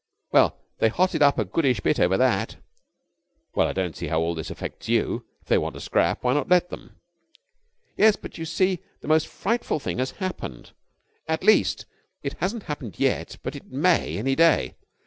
[0.31, 2.55] Well, they hotted up a goodish bit over that."
[3.53, 5.27] "Well, I don't see how all this affects you.
[5.43, 6.95] If they want to scrap, why not let them?"
[7.97, 10.71] "Yes, but, you see, the most frightful thing has happened.
[11.27, 11.85] At least,
[12.23, 14.73] it hasn't happened yet, but it may any day.